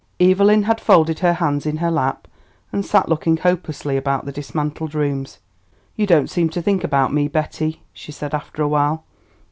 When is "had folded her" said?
0.63-1.33